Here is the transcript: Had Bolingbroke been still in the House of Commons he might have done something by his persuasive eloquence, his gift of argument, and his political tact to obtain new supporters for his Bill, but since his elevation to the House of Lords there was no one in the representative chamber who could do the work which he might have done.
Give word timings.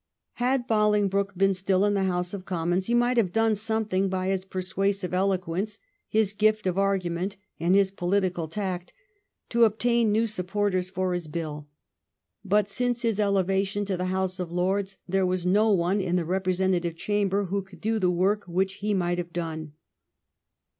Had 0.37 0.65
Bolingbroke 0.65 1.37
been 1.37 1.53
still 1.53 1.85
in 1.85 1.93
the 1.93 2.05
House 2.05 2.33
of 2.33 2.43
Commons 2.43 2.87
he 2.87 2.95
might 2.95 3.17
have 3.17 3.31
done 3.31 3.53
something 3.53 4.09
by 4.09 4.29
his 4.29 4.45
persuasive 4.45 5.13
eloquence, 5.13 5.77
his 6.07 6.33
gift 6.33 6.65
of 6.65 6.75
argument, 6.75 7.37
and 7.59 7.75
his 7.75 7.91
political 7.91 8.47
tact 8.47 8.93
to 9.49 9.63
obtain 9.63 10.11
new 10.11 10.25
supporters 10.25 10.89
for 10.89 11.13
his 11.13 11.27
Bill, 11.27 11.67
but 12.43 12.67
since 12.67 13.03
his 13.03 13.19
elevation 13.19 13.85
to 13.85 13.95
the 13.95 14.05
House 14.05 14.39
of 14.39 14.51
Lords 14.51 14.97
there 15.07 15.23
was 15.23 15.45
no 15.45 15.69
one 15.71 16.01
in 16.01 16.15
the 16.15 16.25
representative 16.25 16.95
chamber 16.95 17.43
who 17.45 17.61
could 17.61 17.79
do 17.79 17.99
the 17.99 18.09
work 18.09 18.45
which 18.45 18.77
he 18.81 18.95
might 18.95 19.19
have 19.19 19.31
done. 19.31 19.73